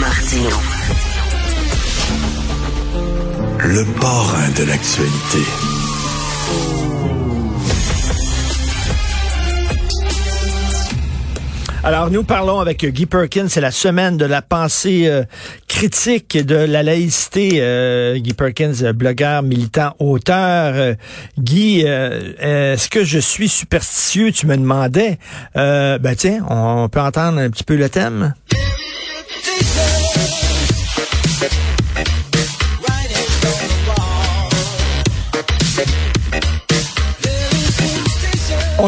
Martino. 0.00 0.50
Le 3.58 3.84
parrain 4.00 4.48
de 4.56 4.64
l'actualité. 4.64 5.38
Alors, 11.82 12.10
nous 12.10 12.22
parlons 12.22 12.60
avec 12.60 12.84
Guy 12.84 13.06
Perkins. 13.06 13.46
C'est 13.48 13.60
la 13.60 13.70
semaine 13.70 14.16
de 14.16 14.24
la 14.24 14.40
pensée 14.42 15.08
euh, 15.08 15.24
critique 15.66 16.36
de 16.36 16.54
la 16.54 16.82
laïcité. 16.82 17.58
Euh, 17.60 18.18
Guy 18.18 18.34
Perkins, 18.34 18.92
blogueur, 18.94 19.42
militant, 19.42 19.94
auteur. 19.98 20.74
Euh, 20.76 20.94
Guy, 21.38 21.80
est-ce 21.80 22.88
que 22.88 23.02
je 23.04 23.18
suis 23.18 23.48
superstitieux? 23.48 24.30
Tu 24.30 24.46
me 24.46 24.56
demandais. 24.56 25.18
ben 25.54 26.14
tiens, 26.16 26.44
on 26.48 26.88
peut 26.88 27.00
entendre 27.00 27.40
un 27.40 27.50
petit 27.50 27.64
peu 27.64 27.76
le 27.76 27.88
thème. 27.88 28.34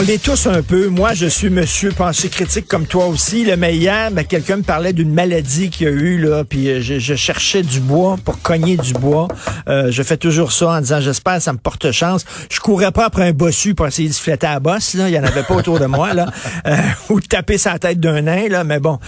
On 0.00 0.02
l'est 0.02 0.22
tous 0.22 0.46
un 0.46 0.62
peu. 0.62 0.88
Moi, 0.88 1.12
je 1.12 1.26
suis 1.26 1.50
monsieur 1.50 1.92
pensée 1.92 2.30
critique 2.30 2.66
comme 2.66 2.86
toi 2.86 3.04
aussi. 3.04 3.44
Le 3.44 3.54
mais 3.58 4.24
quelqu'un 4.24 4.56
me 4.56 4.62
parlait 4.62 4.94
d'une 4.94 5.12
maladie 5.12 5.68
qu'il 5.68 5.86
y 5.86 5.90
a 5.90 5.92
eu, 5.92 6.16
là, 6.16 6.42
puis 6.42 6.70
euh, 6.70 6.80
je, 6.80 7.14
cherchais 7.14 7.62
du 7.62 7.80
bois 7.80 8.16
pour 8.24 8.40
cogner 8.40 8.78
du 8.78 8.94
bois. 8.94 9.28
Euh, 9.68 9.90
je 9.90 10.02
fais 10.02 10.16
toujours 10.16 10.52
ça 10.52 10.70
en 10.70 10.80
disant, 10.80 11.02
j'espère, 11.02 11.42
ça 11.42 11.52
me 11.52 11.58
porte 11.58 11.92
chance. 11.92 12.24
Je 12.50 12.60
courais 12.60 12.92
pas 12.92 13.04
après 13.04 13.28
un 13.28 13.32
bossu 13.32 13.74
pour 13.74 13.86
essayer 13.88 14.08
de 14.08 14.14
se 14.14 14.22
flatter 14.22 14.46
à 14.46 14.54
la 14.54 14.60
bosse, 14.60 14.94
là. 14.94 15.10
Il 15.10 15.14
y 15.14 15.18
en 15.18 15.24
avait 15.24 15.42
pas 15.42 15.54
autour 15.54 15.78
de 15.78 15.84
moi, 15.84 16.14
là. 16.14 16.28
Euh, 16.66 16.78
ou 17.10 17.20
de 17.20 17.26
taper 17.26 17.58
sa 17.58 17.78
tête 17.78 18.00
d'un 18.00 18.22
nain, 18.22 18.48
là. 18.48 18.64
Mais 18.64 18.80
bon, 18.80 18.98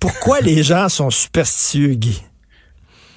pourquoi 0.00 0.40
les 0.40 0.62
gens 0.62 0.88
sont 0.88 1.10
superstitieux, 1.10 1.92
Guy? 1.92 2.22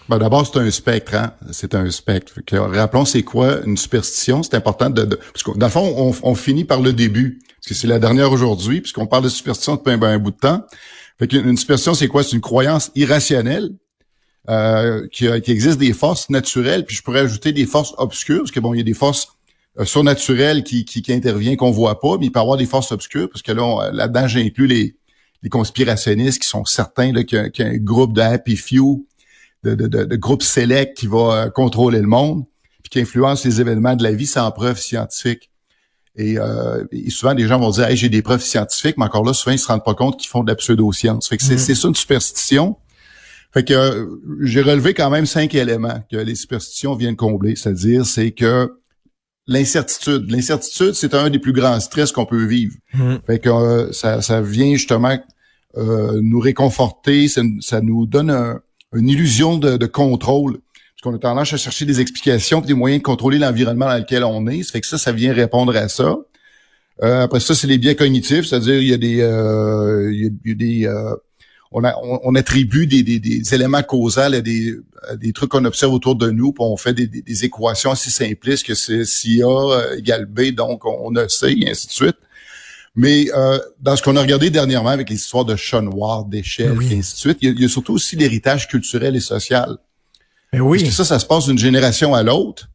Ben, 0.09 0.17
D'abord, 0.17 0.45
c'est 0.45 0.59
un 0.59 0.69
spectre. 0.71 1.15
Hein? 1.15 1.33
C'est 1.51 1.75
un 1.75 1.89
spectre. 1.89 2.41
Que, 2.45 2.55
rappelons, 2.55 3.05
c'est 3.05 3.23
quoi 3.23 3.61
une 3.65 3.77
superstition? 3.77 4.43
C'est 4.43 4.55
important 4.55 4.89
de, 4.89 5.03
de, 5.03 5.15
Parce 5.15 5.43
que, 5.43 5.57
dans 5.57 5.67
le 5.67 5.71
fond, 5.71 5.93
on, 5.97 6.29
on, 6.29 6.35
finit 6.35 6.65
par 6.65 6.81
le 6.81 6.93
début. 6.93 7.39
Parce 7.59 7.67
que 7.67 7.73
c'est 7.73 7.87
la 7.87 7.99
dernière 7.99 8.31
aujourd'hui, 8.31 8.81
puisqu'on 8.81 9.07
parle 9.07 9.23
de 9.23 9.29
superstition 9.29 9.75
depuis 9.75 9.91
un, 9.91 10.01
un, 10.01 10.17
bout 10.17 10.31
de 10.31 10.37
temps. 10.37 10.65
Fait 11.19 11.27
qu'une 11.27 11.57
superstition, 11.57 11.93
c'est 11.93 12.07
quoi? 12.07 12.23
C'est 12.23 12.33
une 12.33 12.41
croyance 12.41 12.91
irrationnelle 12.95 13.69
euh, 14.49 15.07
qui, 15.11 15.27
qui, 15.41 15.51
existe 15.51 15.77
des 15.77 15.93
forces 15.93 16.29
naturelles, 16.29 16.85
puis 16.85 16.95
je 16.95 17.03
pourrais 17.03 17.19
ajouter 17.19 17.51
des 17.53 17.67
forces 17.67 17.93
obscures, 17.97 18.39
parce 18.39 18.51
que 18.51 18.59
bon, 18.59 18.73
il 18.73 18.77
y 18.77 18.81
a 18.81 18.83
des 18.83 18.95
forces 18.95 19.27
euh, 19.79 19.85
surnaturelles 19.85 20.63
qui, 20.63 20.83
qui, 20.83 21.03
qui 21.03 21.13
interviennent 21.13 21.57
qu'on 21.57 21.69
voit 21.69 21.99
pas, 21.99 22.17
mais 22.17 22.25
il 22.25 22.31
peut 22.31 22.39
y 22.39 22.41
avoir 22.41 22.57
des 22.57 22.65
forces 22.65 22.91
obscures, 22.91 23.29
parce 23.29 23.43
que 23.43 23.51
là, 23.51 23.91
là-dedans, 23.93 24.27
j'inclus 24.27 24.65
les, 24.65 24.95
les 25.43 25.49
conspirationnistes 25.49 26.41
qui 26.41 26.47
sont 26.47 26.65
certains 26.65 27.13
qu'il 27.23 27.51
y, 27.55 27.61
a 27.61 27.65
un 27.65 27.77
groupe 27.77 28.13
de 28.13 28.21
Happy 28.21 28.55
Few 28.55 29.05
de, 29.63 29.75
de, 29.75 29.87
de, 29.87 30.15
groupe 30.15 30.43
select 30.43 30.97
qui 30.97 31.07
va 31.07 31.17
euh, 31.17 31.49
contrôler 31.49 31.99
le 31.99 32.07
monde, 32.07 32.45
puis 32.83 32.89
qui 32.89 32.99
influence 32.99 33.45
les 33.45 33.61
événements 33.61 33.95
de 33.95 34.03
la 34.03 34.11
vie 34.11 34.25
sans 34.25 34.49
preuve 34.51 34.79
scientifique. 34.79 35.51
Et, 36.15 36.37
euh, 36.37 36.83
souvent, 37.09 37.33
les 37.33 37.47
gens 37.47 37.59
vont 37.59 37.69
dire 37.69 37.85
hey, 37.85 37.95
j'ai 37.95 38.09
des 38.09 38.21
preuves 38.21 38.41
scientifiques, 38.41 38.97
mais 38.97 39.05
encore 39.05 39.23
là, 39.23 39.33
souvent, 39.33 39.53
ils 39.53 39.59
se 39.59 39.67
rendent 39.67 39.85
pas 39.85 39.93
compte 39.93 40.19
qu'ils 40.19 40.29
font 40.29 40.43
de 40.43 40.49
la 40.49 40.55
pseudo-science. 40.55 41.29
Fait 41.29 41.37
que 41.37 41.43
c'est, 41.43 41.57
c'est 41.57 41.75
ça 41.75 41.87
une 41.87 41.95
superstition. 41.95 42.77
Fait 43.53 43.63
que 43.63 43.73
euh, 43.73 44.05
j'ai 44.41 44.61
relevé 44.61 44.93
quand 44.93 45.09
même 45.09 45.25
cinq 45.25 45.55
éléments 45.55 46.03
que 46.09 46.17
les 46.17 46.35
superstitions 46.35 46.95
viennent 46.95 47.15
combler. 47.15 47.55
C'est-à-dire, 47.55 48.05
c'est 48.05 48.31
que 48.31 48.69
l'incertitude. 49.47 50.29
L'incertitude, 50.31 50.93
c'est 50.93 51.13
un 51.13 51.29
des 51.29 51.39
plus 51.39 51.53
grands 51.53 51.79
stress 51.79 52.11
qu'on 52.11 52.25
peut 52.25 52.45
vivre. 52.45 52.75
Mm. 52.93 53.15
Fait 53.27 53.39
que 53.39 53.49
euh, 53.49 53.91
ça, 53.91 54.21
ça 54.21 54.41
vient 54.41 54.73
justement 54.73 55.17
nous 55.73 56.41
réconforter, 56.41 57.29
ça, 57.29 57.43
ça 57.61 57.79
nous 57.79 58.05
donne 58.05 58.29
un, 58.29 58.59
une 58.93 59.09
illusion 59.09 59.57
de, 59.57 59.77
de 59.77 59.85
contrôle. 59.85 60.53
Parce 60.53 61.01
qu'on 61.03 61.15
a 61.15 61.19
tendance 61.19 61.53
à 61.53 61.57
chercher 61.57 61.85
des 61.85 61.99
explications 61.99 62.61
et 62.61 62.65
des 62.65 62.73
moyens 62.73 63.01
de 63.01 63.05
contrôler 63.05 63.39
l'environnement 63.39 63.87
dans 63.87 63.97
lequel 63.97 64.23
on 64.23 64.47
est. 64.47 64.63
Ça 64.63 64.73
fait 64.73 64.81
que 64.81 64.87
ça, 64.87 64.97
ça 64.97 65.11
vient 65.11 65.33
répondre 65.33 65.75
à 65.75 65.89
ça. 65.89 66.15
Euh, 67.03 67.23
après 67.23 67.39
ça, 67.39 67.55
c'est 67.55 67.67
les 67.67 67.77
biais 67.77 67.95
cognitifs, 67.95 68.45
c'est-à-dire 68.45 68.75
il 68.75 68.87
y 68.87 68.93
a 68.93 68.97
des, 68.97 69.21
euh, 69.21 70.11
il 70.13 70.31
y 70.45 70.51
a, 70.51 70.55
des, 70.55 70.85
euh, 70.85 71.15
on, 71.71 71.81
on, 72.23 72.35
attribue 72.35 72.85
des, 72.85 73.01
des, 73.01 73.19
des, 73.19 73.55
éléments 73.55 73.81
causaux 73.81 74.19
à 74.19 74.41
des, 74.41 74.75
des 75.15 75.33
trucs 75.33 75.49
qu'on 75.49 75.65
observe 75.65 75.93
autour 75.93 76.15
de 76.15 76.29
nous, 76.29 76.51
puis 76.51 76.63
on 76.63 76.77
fait 76.77 76.93
des, 76.93 77.07
des, 77.07 77.45
équations 77.45 77.91
assez 77.91 78.11
simplistes 78.11 78.67
que 78.67 78.75
c'est 78.75 79.05
si 79.05 79.41
A 79.41 79.95
égale 79.97 80.25
B, 80.25 80.51
donc 80.51 80.85
on, 80.85 81.15
a 81.15 81.27
C, 81.27 81.55
et 81.59 81.71
ainsi 81.71 81.87
de 81.87 81.91
suite. 81.91 82.17
Mais 82.95 83.27
euh, 83.33 83.57
dans 83.79 83.95
ce 83.95 84.03
qu'on 84.03 84.15
a 84.17 84.21
regardé 84.21 84.49
dernièrement 84.49 84.89
avec 84.89 85.09
les 85.09 85.15
histoires 85.15 85.45
de 85.45 85.55
chats 85.55 85.81
noirs, 85.81 86.25
d'échelles, 86.25 86.77
et 86.81 86.97
ainsi 86.97 87.13
de 87.13 87.19
suite, 87.19 87.37
il 87.41 87.59
y, 87.59 87.65
a, 87.65 87.69
surtout 87.69 87.93
aussi 87.93 88.15
l'héritage 88.15 88.67
culturel 88.67 89.15
et 89.15 89.21
social. 89.21 89.77
Mais 90.51 90.59
oui. 90.59 90.79
Parce 90.79 90.89
que 90.89 90.95
ça, 90.95 91.05
ça 91.05 91.19
se 91.19 91.25
passe 91.25 91.45
d'une 91.45 91.57
génération 91.57 92.13
à 92.13 92.23
l'autre. 92.23 92.67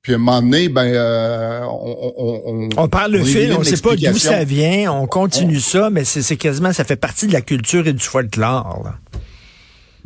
Puis 0.00 0.12
à 0.12 0.16
un 0.16 0.18
moment 0.18 0.40
donné, 0.40 0.68
ben, 0.68 0.86
euh, 0.86 1.62
on, 1.64 2.12
on, 2.16 2.42
on, 2.46 2.68
on 2.76 2.88
parle 2.88 3.12
le 3.12 3.24
fil, 3.24 3.52
on 3.52 3.58
ne 3.58 3.64
sait 3.64 3.76
pas 3.76 3.96
d'où 3.96 4.18
ça 4.18 4.44
vient, 4.44 4.92
on 4.92 5.06
continue 5.06 5.60
ça, 5.60 5.90
mais 5.90 6.04
c'est 6.04 6.36
quasiment, 6.36 6.72
ça 6.72 6.84
fait 6.84 6.96
partie 6.96 7.26
de 7.26 7.32
la 7.32 7.40
culture 7.40 7.86
et 7.88 7.92
du 7.92 8.04
folklore. 8.04 8.82
Là. 8.84 8.94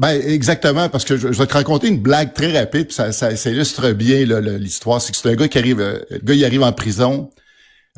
Ben 0.01 0.19
exactement, 0.25 0.89
parce 0.89 1.05
que 1.05 1.19
je, 1.19 1.29
vais 1.29 1.47
te 1.47 1.53
raconter 1.53 1.89
une 1.89 2.01
blague 2.01 2.33
très 2.33 2.59
rapide, 2.59 2.87
puis 2.87 2.95
ça, 2.95 3.13
ça, 3.13 3.37
ça 3.37 3.51
illustre 3.51 3.91
bien 3.93 4.25
l'histoire. 4.41 5.03
C'est 5.03 5.13
que 5.13 5.19
c'est 5.19 5.29
un 5.29 5.35
gars 5.35 5.47
qui 5.47 5.59
arrive, 5.59 5.81
euh, 5.81 5.99
le 6.09 6.19
gars 6.21 6.33
il 6.33 6.43
arrive 6.47 6.63
en 6.63 6.73
prison, 6.73 7.29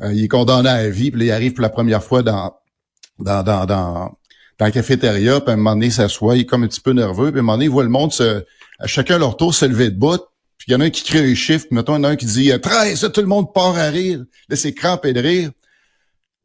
euh, 0.01 0.13
il 0.13 0.23
est 0.23 0.27
condamné 0.27 0.69
à 0.69 0.83
la 0.83 0.89
vie, 0.89 1.11
puis 1.11 1.19
là, 1.21 1.25
il 1.25 1.31
arrive 1.31 1.53
pour 1.53 1.61
la 1.61 1.69
première 1.69 2.03
fois 2.03 2.23
dans 2.23 2.53
dans 3.19 3.43
dans 3.43 3.65
dans, 3.65 4.17
dans 4.57 4.65
la 4.65 4.71
cafétéria, 4.71 5.39
puis 5.39 5.51
à 5.51 5.53
un 5.53 5.57
moment 5.57 5.73
donné, 5.73 5.87
il 5.87 5.91
s'assoit, 5.91 6.35
il 6.35 6.41
est 6.41 6.45
comme 6.45 6.63
un 6.63 6.67
petit 6.67 6.81
peu 6.81 6.91
nerveux, 6.91 7.31
puis 7.31 7.39
à 7.39 7.41
un 7.41 7.43
moment 7.43 7.53
donné, 7.53 7.65
il 7.65 7.71
voit 7.71 7.83
le 7.83 7.89
monde 7.89 8.11
se, 8.11 8.43
à 8.79 8.87
chacun 8.87 9.17
leur 9.17 9.37
tour 9.37 9.53
se 9.53 9.65
lever 9.65 9.89
de 9.89 9.97
bout, 9.97 10.21
puis 10.57 10.67
il 10.69 10.71
y 10.71 10.75
en 10.75 10.81
a 10.81 10.85
un 10.85 10.89
qui 10.89 11.03
crée 11.03 11.19
un 11.19 11.35
chiffre, 11.35 11.65
puis 11.67 11.75
mettons, 11.75 11.95
il 11.95 11.99
y 11.99 12.01
en 12.01 12.03
a 12.05 12.09
un 12.09 12.15
qui 12.15 12.25
dit 12.25 12.51
13, 12.59 13.11
tout 13.13 13.21
le 13.21 13.27
monde 13.27 13.53
part 13.53 13.77
à 13.77 13.87
rire, 13.89 14.23
là, 14.49 14.55
c'est 14.55 14.73
crampé 14.73 15.13
de 15.13 15.21
rire. 15.21 15.51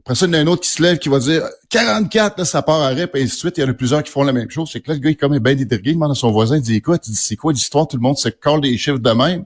Après 0.00 0.14
ça, 0.14 0.24
il 0.24 0.32
y 0.32 0.36
en 0.36 0.38
a 0.38 0.42
un 0.42 0.46
autre 0.46 0.62
qui 0.62 0.70
se 0.70 0.82
lève 0.82 0.98
qui 0.98 1.10
va 1.10 1.18
dire 1.18 1.42
44, 1.68 2.38
là, 2.38 2.44
ça 2.46 2.62
part 2.62 2.80
à 2.80 2.88
rire, 2.88 3.10
puis 3.10 3.22
ainsi 3.22 3.34
de 3.34 3.38
suite. 3.38 3.58
Il 3.58 3.60
y 3.60 3.64
en 3.64 3.68
a 3.68 3.74
plusieurs 3.74 4.02
qui 4.02 4.10
font 4.10 4.22
la 4.22 4.32
même 4.32 4.50
chose. 4.50 4.70
C'est 4.72 4.80
que 4.80 4.88
là, 4.88 4.94
le 4.94 5.00
gars, 5.00 5.10
il 5.10 5.12
est 5.12 5.16
comme 5.16 5.38
bien 5.38 5.54
détergué, 5.54 5.90
il 5.90 5.94
demande 5.94 6.12
à 6.12 6.14
son 6.14 6.32
voisin, 6.32 6.56
il 6.56 6.62
dit 6.62 6.76
écoute, 6.76 7.02
c'est 7.04 7.36
quoi 7.36 7.52
l'histoire? 7.52 7.86
Tout 7.86 7.98
le 7.98 8.02
monde 8.02 8.16
se 8.16 8.30
colle 8.30 8.62
des 8.62 8.78
chiffres 8.78 8.98
de 8.98 9.10
même. 9.10 9.44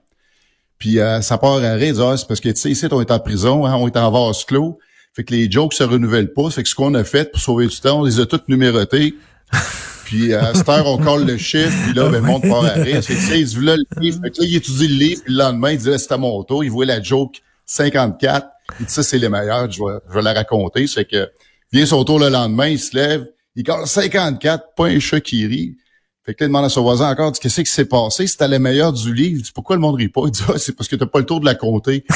Puis 0.83 0.99
euh, 0.99 1.21
ça 1.21 1.39
part 1.39 1.63
à 1.63 1.75
rire, 1.75 1.95
ah, 2.01 2.17
c'est 2.17 2.27
parce 2.27 2.41
que 2.41 2.49
tu 2.49 2.57
sais, 2.57 2.71
ici, 2.73 2.89
on 2.91 3.01
est 3.01 3.13
en 3.13 3.21
prison, 3.21 3.65
hein, 3.65 3.77
on 3.77 3.87
est 3.87 3.97
en 3.97 4.11
vase 4.11 4.45
clos. 4.45 4.81
Fait 5.15 5.23
que 5.23 5.33
les 5.33 5.49
jokes 5.49 5.75
se 5.75 5.85
renouvellent 5.85 6.33
pas. 6.33 6.51
Fait 6.51 6.65
que 6.65 6.69
ce 6.69 6.75
qu'on 6.75 6.93
a 6.95 7.05
fait 7.05 7.31
pour 7.31 7.41
sauver 7.41 7.69
du 7.69 7.79
temps, 7.79 8.01
on 8.01 8.05
les 8.05 8.19
a 8.19 8.27
toutes 8.27 8.49
numérotés. 8.49 9.15
puis 10.07 10.35
à 10.35 10.53
cette 10.55 10.69
heure, 10.69 10.89
on 10.89 10.99
colle 10.99 11.25
le 11.25 11.37
chiffre, 11.37 11.73
puis 11.85 11.95
là, 11.95 12.09
ben, 12.09 12.15
le 12.15 12.21
monde 12.23 12.43
part 12.43 12.65
à 12.65 12.71
rire. 12.71 13.01
Fait 13.01 13.15
que, 13.15 13.33
il 13.33 13.47
dit, 13.47 13.61
là, 13.61 13.77
le 13.77 13.85
livre. 14.01 14.19
Fait 14.25 14.31
que 14.31 14.41
là, 14.41 14.47
il 14.49 14.57
étudie 14.57 14.89
le 14.89 14.95
livre, 14.95 15.23
puis 15.25 15.33
le 15.33 15.39
lendemain, 15.39 15.71
il 15.71 15.79
dit, 15.79 15.89
là, 15.89 15.99
c'est 15.99 16.11
à 16.11 16.19
mon 16.19 16.43
tour. 16.43 16.65
Il 16.65 16.71
voit 16.73 16.85
la 16.85 17.01
joke 17.01 17.37
54. 17.65 18.49
Il 18.81 18.87
dit, 18.87 18.93
ça, 18.93 19.05
c'est 19.05 19.19
les 19.19 19.29
meilleurs, 19.29 19.71
je 19.71 19.79
vais, 19.85 20.01
je 20.09 20.15
vais 20.15 20.23
la 20.23 20.33
raconter. 20.33 20.89
C'est 20.89 21.05
que, 21.05 21.31
vient 21.73 21.87
son 21.87 22.03
tour 22.03 22.19
le 22.19 22.29
lendemain, 22.29 22.67
il 22.67 22.81
se 22.81 22.97
lève, 22.97 23.25
il 23.55 23.63
colle 23.63 23.87
54, 23.87 24.75
pas 24.77 24.87
un 24.87 24.99
chat 24.99 25.21
qui 25.21 25.47
rit. 25.47 25.77
Fait 26.25 26.35
que 26.35 26.45
là, 26.45 26.47
il 26.47 26.49
demande 26.49 26.65
à 26.65 26.69
son 26.69 26.83
voisin 26.83 27.11
encore, 27.11 27.33
qu'est-ce 27.33 27.63
qui 27.63 27.71
s'est 27.71 27.85
passé? 27.85 28.27
C'était 28.29 28.47
le 28.47 28.59
meilleur 28.59 28.93
du 28.93 29.13
livre. 29.13 29.39
Il 29.39 29.43
dit, 29.43 29.51
pourquoi 29.53 29.75
le 29.77 29.81
monde 29.81 29.97
rit 29.97 30.09
pas? 30.09 30.23
Il 30.27 30.31
dit, 30.31 30.43
ah, 30.49 30.53
c'est 30.57 30.73
parce 30.77 30.89
que 30.89 30.97
t'as 30.97 31.07
pas 31.07 31.19
le 31.19 31.27
tour 31.27 31.41
de 31.41 31.45
la 31.45 31.57
compter. 31.57 32.05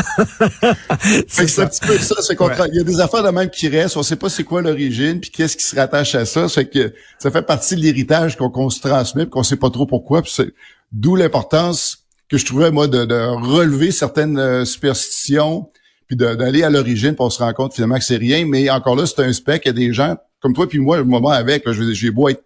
fait 1.28 1.44
que 1.44 1.50
c'est 1.50 1.62
un 1.62 1.66
petit 1.66 1.80
peu 1.80 1.98
ça, 1.98 2.16
c'est 2.20 2.36
il 2.38 2.76
y 2.76 2.80
a 2.80 2.84
des 2.84 3.00
affaires 3.00 3.22
de 3.22 3.30
même 3.30 3.50
qui 3.50 3.68
restent, 3.68 3.96
on 3.96 4.02
sait 4.02 4.16
pas 4.16 4.28
c'est 4.28 4.44
quoi 4.44 4.62
l'origine, 4.62 5.20
puis 5.20 5.30
qu'est-ce 5.30 5.56
qui 5.56 5.64
se 5.64 5.76
rattache 5.76 6.14
à 6.14 6.24
ça, 6.24 6.48
c'est 6.48 6.66
que 6.66 6.92
ça 7.18 7.30
fait 7.30 7.42
partie 7.42 7.76
de 7.76 7.80
l'héritage 7.80 8.36
qu'on 8.36 8.70
se 8.70 8.80
transmet, 8.80 9.24
puis 9.24 9.30
qu'on 9.30 9.42
sait 9.42 9.56
pas 9.56 9.70
trop 9.70 9.86
pourquoi, 9.86 10.22
d'où 10.92 11.16
l'importance 11.16 12.04
que 12.28 12.38
je 12.38 12.46
trouvais 12.46 12.70
moi 12.70 12.86
de, 12.86 13.04
de 13.04 13.14
relever 13.14 13.90
certaines 13.90 14.38
euh, 14.38 14.64
superstitions, 14.64 15.68
puis 16.10 16.16
d'aller 16.16 16.64
à 16.64 16.70
l'origine 16.70 17.14
pour 17.14 17.30
se 17.30 17.38
rendre 17.38 17.54
compte 17.54 17.72
finalement 17.72 17.96
que 17.96 18.02
c'est 18.02 18.16
rien. 18.16 18.44
Mais 18.44 18.68
encore 18.68 18.96
là, 18.96 19.06
c'est 19.06 19.20
un 19.20 19.32
spec. 19.32 19.62
Il 19.64 19.68
y 19.68 19.70
a 19.70 19.74
des 19.74 19.92
gens 19.92 20.16
comme 20.40 20.52
toi 20.52 20.68
puis 20.68 20.80
moi, 20.80 20.96
le 20.96 21.04
moment 21.04 21.30
avec, 21.30 21.70
j'ai 21.70 22.10
beau 22.10 22.28
être 22.28 22.42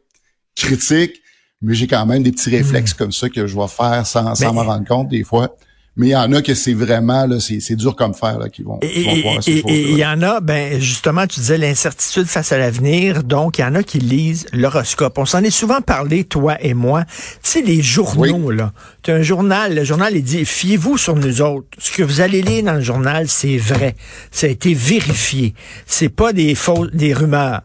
critique, 0.54 1.22
mais 1.62 1.74
j'ai 1.74 1.86
quand 1.86 2.04
même 2.04 2.22
des 2.22 2.30
petits 2.30 2.50
réflexes 2.50 2.92
hmm. 2.92 2.98
comme 2.98 3.12
ça 3.12 3.30
que 3.30 3.46
je 3.46 3.56
vais 3.56 3.68
faire 3.68 4.06
sans, 4.06 4.34
sans 4.34 4.52
m'en 4.52 4.64
rendre 4.64 4.86
compte 4.86 5.08
des 5.08 5.24
fois. 5.24 5.56
Mais 5.96 6.08
il 6.08 6.10
y 6.10 6.16
en 6.16 6.32
a 6.32 6.42
que 6.42 6.54
c'est 6.54 6.74
vraiment 6.74 7.24
là, 7.26 7.38
c'est 7.38 7.76
dur 7.76 7.94
comme 7.94 8.14
fer 8.14 8.38
là 8.38 8.48
qui 8.48 8.62
vont, 8.62 8.80
et, 8.82 9.22
voir 9.22 9.38
Et 9.46 9.90
il 9.92 9.96
y 9.96 10.04
en 10.04 10.22
a, 10.22 10.40
ben 10.40 10.80
justement, 10.80 11.24
tu 11.28 11.38
disais 11.38 11.56
l'incertitude 11.56 12.26
face 12.26 12.50
à 12.50 12.58
l'avenir. 12.58 13.22
Donc 13.22 13.58
il 13.58 13.60
y 13.60 13.64
en 13.64 13.76
a 13.76 13.84
qui 13.84 14.00
lisent 14.00 14.46
l'horoscope. 14.52 15.16
On 15.18 15.24
s'en 15.24 15.42
est 15.44 15.50
souvent 15.50 15.80
parlé, 15.80 16.24
toi 16.24 16.56
et 16.60 16.74
moi. 16.74 17.04
Tu 17.04 17.12
sais 17.42 17.62
les 17.62 17.80
journaux 17.80 18.50
là. 18.50 18.72
Tu 19.02 19.12
as 19.12 19.14
un 19.14 19.22
journal. 19.22 19.74
Le 19.76 19.84
journal 19.84 20.16
il 20.16 20.24
dit 20.24 20.44
fiez-vous 20.44 20.98
sur 20.98 21.14
nous 21.14 21.42
autres. 21.42 21.68
Ce 21.78 21.92
que 21.92 22.02
vous 22.02 22.20
allez 22.20 22.42
lire 22.42 22.64
dans 22.64 22.74
le 22.74 22.80
journal, 22.80 23.28
c'est 23.28 23.56
vrai. 23.56 23.94
Ça 24.32 24.48
a 24.48 24.50
été 24.50 24.74
vérifié. 24.74 25.54
C'est 25.86 26.08
pas 26.08 26.32
des 26.32 26.56
fausses, 26.56 26.90
des 26.92 27.14
rumeurs. 27.14 27.62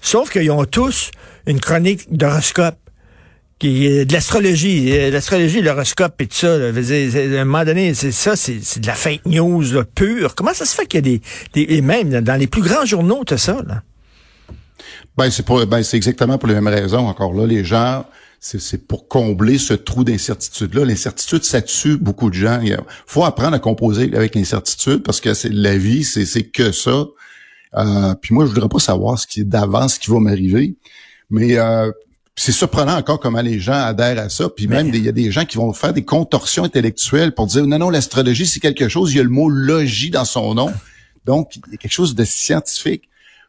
Sauf 0.00 0.30
qu'ils 0.30 0.50
ont 0.50 0.64
tous 0.64 1.10
une 1.46 1.60
chronique 1.60 2.06
d'horoscope 2.10 2.76
de 3.60 4.12
l'astrologie, 4.12 4.92
euh, 4.92 5.10
l'astrologie, 5.10 5.62
l'horoscope 5.62 6.20
et 6.20 6.26
tout 6.26 6.36
ça. 6.36 6.58
Là, 6.58 6.66
à 6.66 7.40
un 7.40 7.44
moment 7.44 7.64
donné, 7.64 7.94
c'est 7.94 8.12
ça, 8.12 8.36
c'est 8.36 8.80
de 8.80 8.86
la 8.86 8.94
fake 8.94 9.24
news 9.26 9.62
là, 9.72 9.84
pure. 9.84 10.34
Comment 10.34 10.52
ça 10.52 10.66
se 10.66 10.74
fait 10.74 10.86
qu'il 10.86 10.98
y 10.98 10.98
a 10.98 11.02
des, 11.02 11.20
des, 11.54 11.74
et 11.76 11.80
même 11.80 12.20
dans 12.20 12.38
les 12.38 12.46
plus 12.46 12.62
grands 12.62 12.84
journaux, 12.84 13.24
tout 13.24 13.38
ça 13.38 13.62
là? 13.66 13.82
Ben 15.16 15.30
c'est 15.30 15.46
ben 15.46 15.82
c'est 15.82 15.96
exactement 15.96 16.36
pour 16.36 16.48
les 16.48 16.54
mêmes 16.54 16.68
raisons. 16.68 17.06
Encore 17.06 17.32
là, 17.32 17.46
les 17.46 17.64
gens, 17.64 18.04
c'est 18.40 18.86
pour 18.86 19.08
combler 19.08 19.56
ce 19.56 19.72
trou 19.72 20.04
d'incertitude 20.04 20.74
là. 20.74 20.84
L'incertitude, 20.84 21.42
ça 21.44 21.62
tue 21.62 21.96
beaucoup 21.96 22.28
de 22.28 22.34
gens. 22.34 22.60
Il 22.62 22.76
faut 23.06 23.24
apprendre 23.24 23.56
à 23.56 23.58
composer 23.58 24.14
avec 24.14 24.34
l'incertitude 24.34 25.02
parce 25.02 25.22
que 25.22 25.32
c'est 25.32 25.48
la 25.48 25.78
vie, 25.78 26.04
c'est 26.04 26.42
que 26.42 26.72
ça. 26.72 27.06
Euh, 27.76 28.14
puis 28.20 28.34
moi, 28.34 28.44
je 28.44 28.50
voudrais 28.50 28.68
pas 28.68 28.78
savoir 28.78 29.18
ce 29.18 29.26
qui 29.26 29.40
est 29.40 29.44
d'avance, 29.44 29.94
ce 29.94 30.00
qui 30.00 30.10
va 30.10 30.20
m'arriver. 30.20 30.76
Mais 31.30 31.56
euh, 31.56 31.90
c'est 32.38 32.52
surprenant 32.52 32.96
encore 32.96 33.18
comment 33.18 33.40
les 33.40 33.58
gens 33.58 33.72
adhèrent 33.72 34.18
à 34.18 34.28
ça. 34.28 34.50
Puis 34.50 34.68
même, 34.68 34.88
il 34.88 35.02
y 35.02 35.08
a 35.08 35.12
des 35.12 35.30
gens 35.30 35.46
qui 35.46 35.56
vont 35.56 35.72
faire 35.72 35.94
des 35.94 36.04
contorsions 36.04 36.64
intellectuelles 36.64 37.32
pour 37.32 37.46
dire 37.46 37.66
non, 37.66 37.78
non, 37.78 37.88
l'astrologie, 37.88 38.46
c'est 38.46 38.60
quelque 38.60 38.88
chose. 38.88 39.12
Il 39.12 39.16
y 39.16 39.20
a 39.20 39.22
le 39.22 39.30
mot 39.30 39.48
logie 39.48 40.10
dans 40.10 40.26
son 40.26 40.54
nom. 40.54 40.70
Donc, 41.24 41.56
il 41.56 41.72
y 41.72 41.74
a 41.74 41.78
quelque 41.78 41.92
chose 41.92 42.14
de 42.14 42.24
scientifique. 42.24 43.08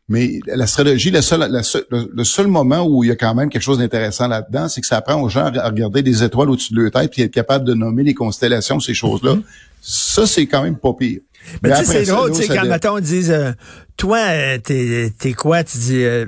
Mais 0.10 0.40
l'astrologie, 0.46 1.12
le 1.12 1.22
seul, 1.22 1.62
le 1.92 2.24
seul 2.24 2.48
moment 2.48 2.88
où 2.88 3.04
il 3.04 3.08
y 3.08 3.12
a 3.12 3.18
quand 3.18 3.36
même 3.36 3.50
quelque 3.50 3.62
chose 3.62 3.80
d'intéressant 3.80 4.30
là-dedans, 4.30 4.70
c'est 4.70 4.80
que 4.80 4.88
ça 4.88 4.96
apprend 4.96 5.22
aux 5.22 5.28
gens 5.28 5.48
à 5.54 5.68
regarder 5.68 6.02
des 6.02 6.24
étoiles 6.24 6.50
au-dessus 6.50 6.74
de 6.74 6.82
leur 6.82 6.92
tête 6.92 7.12
puis 7.12 7.24
être 7.24 7.32
capable 7.32 7.66
de 7.66 7.74
nommer 7.74 8.04
les 8.04 8.14
constellations, 8.14 8.80
ces 8.80 8.94
choses-là. 8.94 9.36
Mm-hmm. 9.36 9.44
Ça, 9.82 10.26
c'est 10.26 10.46
quand 10.46 10.64
même 10.64 10.78
pas 10.78 10.94
pire. 10.94 11.20
Mais, 11.64 11.72
tu 11.72 11.86
sais, 11.86 11.86
c'est 11.86 12.12
drôle, 12.12 12.32
tu 12.32 12.44
sais, 12.44 12.48
quand, 12.48 12.66
mettons, 12.66 13.00
disent, 13.00 13.32
euh, 13.32 13.52
toi, 13.98 14.20
euh, 14.20 14.58
t'es, 14.60 15.12
t'es 15.18 15.34
quoi? 15.34 15.64
Tu 15.64 15.78
dis, 15.78 16.04
euh, 16.04 16.26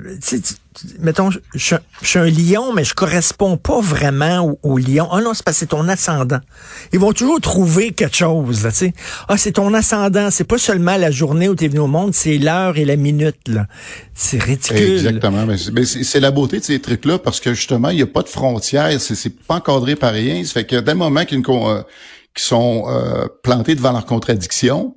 mettons, 0.98 1.30
je, 1.30 1.76
suis 2.02 2.18
un 2.18 2.26
lion, 2.26 2.72
mais 2.72 2.84
je 2.84 2.94
corresponds 2.94 3.56
pas 3.56 3.80
vraiment 3.80 4.58
au, 4.62 4.78
lion. 4.78 5.08
Ah 5.10 5.20
non, 5.20 5.34
c'est 5.34 5.44
parce 5.44 5.56
que 5.56 5.60
c'est 5.60 5.66
ton 5.66 5.88
ascendant. 5.88 6.40
Ils 6.92 6.98
vont 6.98 7.12
toujours 7.12 7.40
trouver 7.40 7.92
quelque 7.92 8.16
chose, 8.16 8.64
là, 8.64 8.70
tu 8.70 8.78
sais. 8.78 8.92
Ah, 9.28 9.36
c'est 9.36 9.52
ton 9.52 9.72
ascendant. 9.74 10.30
C'est 10.30 10.44
pas 10.44 10.58
seulement 10.58 10.96
la 10.96 11.10
journée 11.10 11.48
où 11.48 11.54
tu 11.54 11.64
es 11.64 11.68
venu 11.68 11.80
au 11.80 11.86
monde, 11.86 12.14
c'est 12.14 12.38
l'heure 12.38 12.76
et 12.76 12.84
la 12.84 12.96
minute, 12.96 13.48
là. 13.48 13.66
C'est 14.14 14.42
ridicule. 14.42 14.76
Exactement. 14.76 15.46
Mais 15.46 15.84
c'est 15.84 16.20
la 16.20 16.30
beauté 16.30 16.58
de 16.58 16.64
ces 16.64 16.80
trucs-là 16.80 17.18
parce 17.18 17.40
que 17.40 17.54
justement, 17.54 17.90
il 17.90 17.96
n'y 17.96 18.02
a 18.02 18.06
pas 18.06 18.22
de 18.22 18.28
frontières. 18.28 19.00
C'est 19.00 19.30
pas 19.46 19.56
encadré 19.56 19.96
par 19.96 20.12
rien. 20.12 20.44
Ça 20.44 20.54
fait 20.54 20.66
que 20.66 20.76
dès 20.76 20.92
le 20.92 20.98
moment 20.98 21.24
qu'ils 21.24 21.42
euh, 21.48 21.82
sont 22.36 22.84
euh, 22.88 23.26
plantés 23.42 23.74
devant 23.74 23.92
leurs 23.92 24.06
contradictions, 24.06 24.94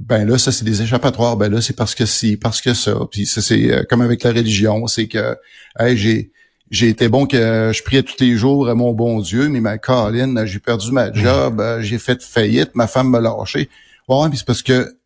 ben 0.00 0.26
là 0.26 0.38
ça 0.38 0.50
c'est 0.50 0.64
des 0.64 0.82
échappatoires. 0.82 1.36
Ben 1.36 1.52
là 1.52 1.60
c'est 1.60 1.76
parce 1.76 1.94
que 1.94 2.06
si 2.06 2.36
parce 2.36 2.60
que 2.60 2.72
ça. 2.72 2.94
Puis 3.10 3.26
ça 3.26 3.42
c'est 3.42 3.70
euh, 3.70 3.82
comme 3.88 4.00
avec 4.00 4.22
la 4.22 4.30
religion 4.32 4.86
c'est 4.86 5.06
que 5.06 5.36
hey, 5.78 5.96
j'ai 5.96 6.32
j'ai 6.70 6.88
été 6.88 7.08
bon 7.08 7.26
que 7.26 7.70
je 7.74 7.82
priais 7.82 8.02
tous 8.02 8.16
les 8.20 8.36
jours 8.36 8.68
à 8.68 8.74
mon 8.74 8.92
bon 8.92 9.20
Dieu 9.20 9.48
mais 9.48 9.60
ma 9.60 9.76
Caroline 9.76 10.46
j'ai 10.46 10.58
perdu 10.58 10.90
ma 10.90 11.12
job 11.12 11.60
euh, 11.60 11.82
j'ai 11.82 11.98
fait 11.98 12.22
faillite 12.22 12.74
ma 12.74 12.86
femme 12.86 13.10
m'a 13.10 13.20
lâché. 13.20 13.68
Ouais 14.08 14.28
mais 14.30 14.36
c'est 14.36 14.46
parce 14.46 14.62
que 14.62 14.96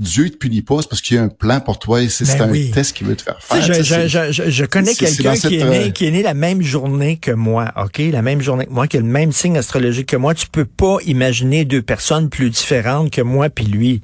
Dieu 0.00 0.30
te 0.30 0.36
punit 0.38 0.62
pas, 0.62 0.78
c'est 0.80 0.88
parce 0.88 1.02
qu'il 1.02 1.16
y 1.18 1.20
a 1.20 1.22
un 1.22 1.28
plan 1.28 1.60
pour 1.60 1.78
toi 1.78 2.00
et 2.00 2.08
c'est 2.08 2.24
ben 2.38 2.50
un 2.50 2.70
test 2.72 2.96
qu'il 2.96 3.06
veut 3.06 3.16
te 3.16 3.22
faire 3.22 3.38
faire. 3.42 3.60
Je, 3.60 3.82
je, 3.82 4.32
je, 4.32 4.50
je, 4.50 4.64
connais 4.64 4.94
quelqu'un 4.94 5.34
qui, 5.34 5.56
est 5.56 5.64
né, 5.64 5.88
euh, 5.88 5.90
qui 5.90 6.06
est 6.06 6.10
né 6.10 6.22
la 6.22 6.32
même 6.32 6.62
journée 6.62 7.18
que 7.18 7.30
moi, 7.30 7.70
OK? 7.76 7.98
La 8.10 8.22
même 8.22 8.40
journée 8.40 8.64
que 8.64 8.70
moi, 8.70 8.86
qui 8.86 8.96
a 8.96 9.00
le 9.00 9.06
même 9.06 9.30
signe 9.30 9.58
astrologique 9.58 10.08
que 10.08 10.16
moi. 10.16 10.34
Tu 10.34 10.46
peux 10.46 10.64
pas 10.64 10.96
imaginer 11.04 11.66
deux 11.66 11.82
personnes 11.82 12.30
plus 12.30 12.48
différentes 12.48 13.10
que 13.10 13.20
moi 13.20 13.50
puis 13.50 13.66
lui. 13.66 14.00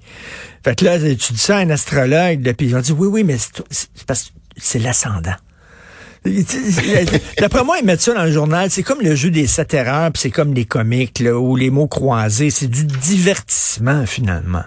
Fait 0.62 0.74
que 0.76 0.84
là, 0.84 0.98
tu 0.98 1.32
dis 1.32 1.38
ça 1.38 1.56
à 1.56 1.60
un 1.60 1.70
astrologue, 1.70 2.42
puis 2.52 2.66
ils 2.66 2.76
ont 2.76 2.80
dit, 2.80 2.92
oui, 2.92 3.08
oui, 3.08 3.24
mais 3.24 3.38
c'est 3.38 4.04
parce 4.06 4.24
que 4.24 4.30
c'est 4.58 4.78
l'ascendant. 4.78 5.36
D'après 7.38 7.64
moi, 7.64 7.78
ils 7.80 7.86
mettent 7.86 8.02
ça 8.02 8.12
dans 8.12 8.24
le 8.24 8.32
journal. 8.32 8.70
C'est 8.70 8.82
comme 8.82 9.00
le 9.00 9.14
jeu 9.14 9.30
des 9.30 9.46
sept 9.46 9.72
erreurs, 9.72 10.12
puis 10.12 10.20
c'est 10.20 10.30
comme 10.30 10.52
les 10.52 10.66
comiques, 10.66 11.20
là, 11.20 11.38
ou 11.38 11.56
les 11.56 11.70
mots 11.70 11.86
croisés. 11.86 12.50
C'est 12.50 12.66
du 12.66 12.84
divertissement, 12.84 14.04
finalement. 14.04 14.64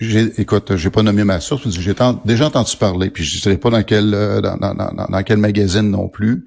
Écoute, 0.00 0.76
j'ai 0.76 0.90
pas 0.90 1.02
nommé 1.02 1.24
ma 1.24 1.40
source, 1.40 1.68
j'ai 1.70 1.94
déjà 2.24 2.46
entendu 2.46 2.76
parler, 2.76 3.10
puis 3.10 3.24
je 3.24 3.36
ne 3.36 3.54
sais 3.54 3.58
pas 3.58 3.70
dans 3.70 3.82
quel 3.82 4.12
euh, 4.12 4.40
dans, 4.42 4.56
dans, 4.56 4.74
dans, 4.74 4.92
dans, 4.92 5.22
quel 5.22 5.38
magazine 5.38 5.90
non 5.90 6.08
plus. 6.08 6.44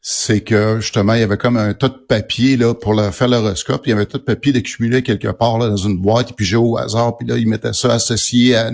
C'est 0.00 0.40
que 0.40 0.80
justement, 0.80 1.14
il 1.14 1.20
y 1.20 1.22
avait 1.22 1.36
comme 1.36 1.56
un 1.56 1.74
tas 1.74 1.88
de 1.88 1.96
papier 1.96 2.56
là 2.56 2.74
pour 2.74 3.00
faire 3.12 3.28
l'horoscope. 3.28 3.82
Il 3.86 3.90
y 3.90 3.92
avait 3.92 4.02
un 4.02 4.06
tas 4.06 4.18
de 4.18 4.24
papier 4.24 4.52
d'accumuler 4.52 5.02
quelque 5.02 5.28
part 5.28 5.58
là, 5.58 5.68
dans 5.68 5.76
une 5.76 5.98
boîte, 5.98 6.30
et 6.30 6.32
puis 6.34 6.44
j'ai 6.44 6.56
au 6.56 6.76
hasard, 6.76 7.16
puis 7.16 7.26
là, 7.26 7.36
ils 7.36 7.48
mettaient 7.48 7.72
ça 7.72 7.94
associé 7.94 8.56
à, 8.56 8.70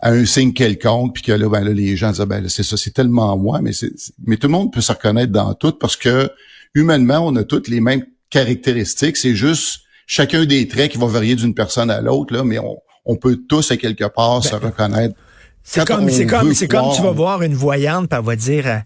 à 0.00 0.10
un 0.10 0.24
signe 0.24 0.52
quelconque, 0.54 1.14
puis 1.14 1.22
que 1.22 1.32
là, 1.32 1.48
ben 1.48 1.64
là, 1.64 1.72
les 1.72 1.96
gens 1.96 2.10
disaient 2.10 2.26
ben 2.26 2.48
c'est 2.48 2.62
ça, 2.62 2.76
c'est 2.76 2.92
tellement 2.92 3.36
moi, 3.36 3.60
mais 3.60 3.72
c'est, 3.72 3.92
mais 4.26 4.36
tout 4.36 4.46
le 4.46 4.52
monde 4.52 4.72
peut 4.72 4.80
se 4.80 4.92
reconnaître 4.92 5.32
dans 5.32 5.52
tout 5.54 5.72
parce 5.72 5.96
que 5.96 6.30
humainement, 6.74 7.26
on 7.26 7.36
a 7.36 7.44
toutes 7.44 7.68
les 7.68 7.80
mêmes 7.80 8.04
caractéristiques. 8.30 9.16
C'est 9.16 9.34
juste 9.34 9.82
chacun 10.08 10.44
des 10.44 10.66
traits 10.66 10.90
qui 10.90 10.98
vont 10.98 11.06
varier 11.06 11.36
d'une 11.36 11.54
personne 11.54 11.90
à 11.90 12.00
l'autre, 12.00 12.34
là, 12.34 12.42
mais 12.42 12.58
on, 12.58 12.78
on, 13.04 13.14
peut 13.14 13.38
tous 13.48 13.70
à 13.70 13.76
quelque 13.76 14.06
part 14.06 14.42
se 14.42 14.56
ben, 14.56 14.66
reconnaître. 14.66 15.14
C'est 15.62 15.86
comme, 15.86 16.10
c'est 16.10 16.26
comme, 16.26 16.54
c'est 16.54 16.66
comme 16.66 16.92
tu 16.96 17.02
vas 17.02 17.12
voir 17.12 17.42
une 17.42 17.54
voyante, 17.54 18.08
puis 18.08 18.18
elle 18.18 18.24
va 18.24 18.34
dire, 18.34 18.66
euh, 18.66 18.78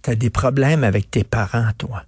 t'as 0.00 0.14
des 0.16 0.30
problèmes 0.30 0.82
avec 0.82 1.10
tes 1.10 1.22
parents, 1.22 1.68
toi. 1.78 2.02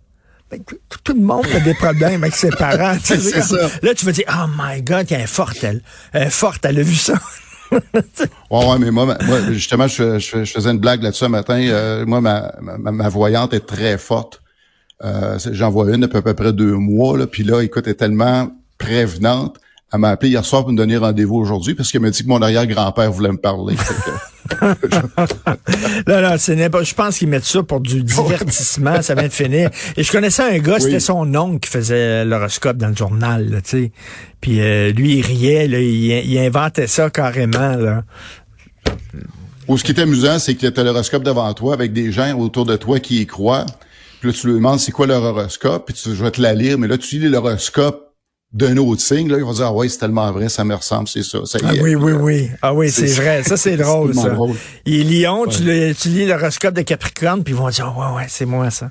Ben, 0.51 0.61
tout 1.05 1.13
le 1.13 1.21
monde 1.21 1.47
a 1.55 1.61
des 1.61 1.75
problèmes 1.75 2.23
avec 2.23 2.35
ses 2.35 2.51
parents. 2.51 2.97
c'est 3.05 3.21
ça. 3.21 3.71
Là, 3.83 3.95
tu 3.95 4.07
vas 4.07 4.13
dire, 4.13 4.25
oh 4.31 4.49
my 4.59 4.83
God, 4.83 5.07
elle 5.11 5.21
est 5.21 5.27
forte, 5.27 5.63
elle. 5.63 5.83
Elle 6.13 6.29
est 6.29 6.31
forte, 6.31 6.65
elle 6.65 6.79
a 6.79 6.83
vu 6.83 6.95
ça. 6.95 7.15
ouais, 7.71 7.81
ouais, 8.51 8.79
mais 8.79 8.91
moi, 8.91 9.05
moi 9.25 9.53
justement, 9.53 9.89
je, 9.89 10.19
je, 10.19 10.45
faisais 10.45 10.71
une 10.71 10.79
blague 10.79 11.03
là-dessus 11.03 11.25
un 11.25 11.29
matin. 11.29 11.59
Euh, 11.59 12.07
moi, 12.07 12.21
ma, 12.21 12.53
ma, 12.61 12.93
ma, 12.93 13.09
voyante 13.09 13.53
est 13.53 13.67
très 13.67 13.99
forte. 13.99 14.41
Euh, 15.05 15.39
J'en 15.53 15.71
vois 15.71 15.93
une 15.93 16.01
depuis 16.01 16.19
à 16.19 16.23
peu 16.23 16.35
près 16.35 16.53
deux 16.53 16.75
mois. 16.75 17.19
Là, 17.19 17.27
puis 17.27 17.45
là, 17.45 17.63
écoute, 17.63 17.85
elle 17.87 17.93
est 17.93 17.97
tellement 17.97 18.51
prévenante. 18.79 19.59
Elle 19.93 20.01
m'a 20.01 20.11
appelé 20.11 20.31
hier 20.31 20.45
soir 20.45 20.63
pour 20.63 20.73
me 20.73 20.77
donner 20.77 20.97
rendez-vous 20.97 21.37
aujourd'hui 21.37 21.75
parce 21.75 21.93
qu'elle 21.93 22.01
m'a 22.01 22.11
dit 22.11 22.25
que 22.25 22.29
mon 22.29 22.43
arrière-grand-père 22.43 23.13
voulait 23.13 23.31
me 23.31 23.37
parler. 23.37 23.77
non, 24.63 26.21
non, 26.21 26.35
c'est 26.37 26.69
pas. 26.69 26.83
Je 26.83 26.95
pense 26.95 27.19
qu'ils 27.19 27.29
mettent 27.29 27.45
ça 27.45 27.63
pour 27.63 27.81
du 27.81 28.03
divertissement, 28.03 29.03
ça 29.03 29.15
vient 29.15 29.29
de 29.29 29.33
finir. 29.33 29.71
Et 29.97 30.03
je 30.03 30.11
connaissais 30.11 30.43
un 30.43 30.59
gars, 30.59 30.81
c'était 30.81 30.99
son 30.99 31.33
oncle 31.37 31.61
qui 31.61 31.71
faisait 31.71 32.25
l'horoscope 32.25 32.77
dans 32.77 32.89
le 32.89 32.97
journal, 32.97 33.61
tu 33.63 33.71
sais. 33.71 33.93
Puis 34.41 34.61
euh, 34.61 34.91
lui, 34.91 35.19
il 35.19 35.23
riait, 35.25 35.69
là, 35.69 35.79
il, 35.79 36.39
inventait 36.39 36.89
ça 36.89 37.09
carrément, 37.09 37.77
là. 37.77 38.03
Ou 39.69 39.79
ce 39.79 39.85
qui 39.85 39.93
est 39.93 40.01
amusant, 40.01 40.41
c'est 40.41 40.57
que 40.57 40.67
tu 40.67 40.81
as 40.81 40.83
l'horoscope 40.83 41.23
devant 41.23 41.53
toi 41.55 41.73
avec 41.73 41.93
des 41.93 42.11
gens 42.11 42.37
autour 42.37 42.67
de 42.67 42.77
toi 42.77 42.99
qui 42.99 43.21
y 43.21 43.27
croient. 43.27 43.65
Puis 44.25 44.33
là, 44.33 44.39
tu 44.41 44.47
lui 44.47 44.55
demandes 44.55 44.81
c'est 44.81 44.91
quoi 44.91 45.07
leur 45.07 45.23
horoscope, 45.23 45.85
puis 45.85 45.95
tu 45.95 46.15
vas 46.15 46.31
te 46.31 46.41
la 46.41 46.55
lire, 46.55 46.79
mais 46.79 46.89
là, 46.89 46.97
tu 46.97 47.19
lis 47.19 47.29
l'horoscope 47.29 48.15
d'un 48.55 48.79
autre 48.79 49.03
signe, 49.03 49.29
là, 49.31 49.37
ils 49.37 49.45
vont 49.45 49.53
dire, 49.53 49.67
ah 49.67 49.73
ouais, 49.75 49.87
c'est 49.87 49.99
tellement 49.99 50.33
vrai, 50.33 50.49
ça 50.49 50.65
me 50.65 50.75
ressemble, 50.75 51.09
c'est 51.09 51.23
ça. 51.23 51.41
ah 51.63 51.73
oui, 51.83 51.95
oui, 51.95 52.13
oui. 52.13 52.49
Ah 52.63 52.73
oui, 52.73 52.91
c'est 52.91 53.13
vrai. 53.21 53.43
Ça, 53.43 53.59
c'est 53.59 53.77
drôle, 53.77 54.15
ça. 54.15 54.31
Drôle. 54.31 54.57
Et 54.87 55.05
Lyon, 55.05 55.45
tu, 55.47 55.59
tu, 55.95 56.09
lis 56.09 56.25
l'horoscope 56.25 56.73
de 56.73 56.81
Capricorne, 56.81 57.45
puis 57.45 57.53
ils 57.53 57.57
vont 57.59 57.69
dire, 57.69 57.95
ouais, 57.99 58.17
ouais, 58.17 58.27
c'est 58.29 58.47
moi, 58.47 58.71
ça. 58.71 58.91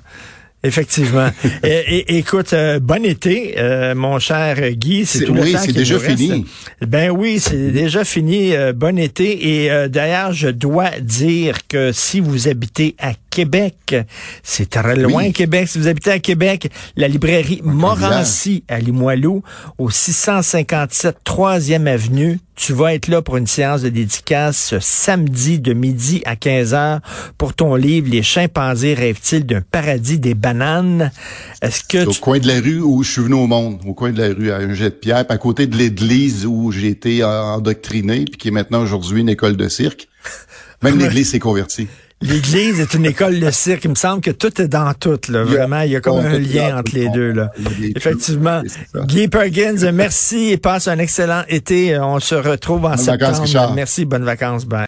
Effectivement. 0.64 1.28
et, 1.62 2.16
écoute, 2.16 2.52
euh, 2.52 2.80
bon 2.80 3.04
été, 3.04 3.56
euh, 3.58 3.94
mon 3.94 4.18
cher 4.18 4.56
Guy. 4.70 5.04
C'est 5.04 5.24
tout 5.24 5.34
le 5.34 5.52
temps 5.52 5.58
c'est 5.58 5.72
déjà 5.72 5.98
fini. 5.98 6.46
Ben 6.80 7.10
oui, 7.10 7.38
c'est 7.38 7.70
déjà 7.70 8.04
fini. 8.04 8.56
Euh, 8.56 8.72
bon 8.72 8.98
été. 8.98 9.64
Et 9.64 9.88
d'ailleurs, 9.88 10.32
je 10.32 10.48
dois 10.48 10.90
dire 11.00 11.66
que 11.68 11.92
si 11.92 12.20
vous 12.20 12.48
habitez 12.48 12.96
à 12.98 13.12
Québec, 13.34 13.96
c'est 14.44 14.70
très 14.70 14.94
loin 14.94 15.32
Québec. 15.32 15.66
Si 15.66 15.78
vous 15.78 15.88
habitez 15.88 16.12
à 16.12 16.20
Québec, 16.20 16.70
la 16.94 17.08
librairie 17.08 17.60
Morancy 17.64 18.62
à 18.68 18.78
Limoilou, 18.78 19.42
au 19.76 19.90
657 19.90 21.16
3e 21.26 21.88
avenue, 21.88 22.38
tu 22.54 22.72
vas 22.72 22.94
être 22.94 23.08
là 23.08 23.22
pour 23.22 23.36
une 23.36 23.48
séance 23.48 23.82
de 23.82 23.88
dédicace 23.88 24.56
ce 24.56 24.78
samedi 24.78 25.58
de 25.58 25.72
midi 25.72 26.22
à 26.26 26.36
15h 26.36 27.00
pour 27.36 27.54
ton 27.54 27.74
livre 27.74 28.08
Les 28.08 28.22
chimpanzés 28.22 28.94
rêvent-ils 28.94 29.44
d'un 29.44 29.62
paradis 29.62 30.20
des 30.20 30.34
bananes? 30.34 31.10
Est-ce 31.60 31.82
que 31.82 32.06
au 32.06 32.12
coin 32.12 32.38
de 32.38 32.46
la 32.46 32.60
rue 32.60 32.82
où 32.82 33.02
je 33.02 33.10
suis 33.10 33.22
venu 33.22 33.34
au 33.34 33.48
monde, 33.48 33.80
au 33.84 33.94
coin 33.94 34.12
de 34.12 34.22
la 34.22 34.32
rue 34.32 34.52
à 34.52 34.58
un 34.58 34.74
jet 34.74 34.90
de 34.90 34.94
pierre, 34.94 35.24
à 35.28 35.38
côté 35.38 35.66
de 35.66 35.76
l'église 35.76 36.46
où 36.46 36.70
j'ai 36.70 36.86
été 36.86 37.24
endoctriné 37.24 38.26
puis 38.26 38.38
qui 38.38 38.48
est 38.48 38.52
maintenant 38.52 38.80
aujourd'hui 38.80 39.22
une 39.22 39.28
école 39.28 39.56
de 39.56 39.68
cirque. 39.68 40.06
Même 40.84 40.98
l'église 41.00 41.30
s'est 41.30 41.40
convertie. 41.40 41.88
L'Église 42.24 42.80
est 42.80 42.94
une 42.94 43.04
école 43.04 43.38
de 43.38 43.50
cirque. 43.50 43.84
Il 43.84 43.90
me 43.90 43.94
semble 43.94 44.22
que 44.22 44.30
tout 44.30 44.60
est 44.60 44.68
dans 44.68 44.92
tout. 44.94 45.20
Là. 45.28 45.44
Vraiment, 45.44 45.82
il 45.82 45.92
y 45.92 45.96
a 45.96 46.00
comme 46.00 46.24
un 46.24 46.38
lien 46.38 46.78
entre 46.78 46.94
les 46.94 47.08
deux. 47.10 47.32
Là. 47.32 47.52
Effectivement. 47.94 48.62
Guy 49.06 49.28
Perkins, 49.28 49.92
merci 49.92 50.50
et 50.50 50.56
passe 50.56 50.88
un 50.88 50.98
excellent 50.98 51.42
été. 51.48 51.98
On 51.98 52.18
se 52.20 52.34
retrouve 52.34 52.86
en 52.86 52.96
septembre. 52.96 53.72
Merci, 53.74 54.04
bonnes 54.06 54.24
vacances. 54.24 54.64
Bye. 54.64 54.82